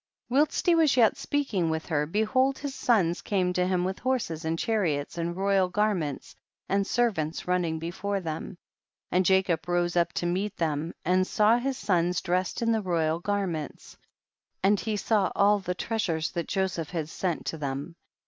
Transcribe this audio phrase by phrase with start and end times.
[0.29, 0.39] 100.
[0.47, 4.43] Whilst he was yet speaking ■with her, behold his sons came to him with horses
[4.43, 6.33] and chariots and royal garments
[6.67, 8.57] and servants running before them.
[9.09, 9.09] 101.
[9.19, 13.95] And Jacob rose up to meet them, and saw his sons dressed in royal garments
[14.63, 17.95] and he saw all the treasures that Joseph had sent to them.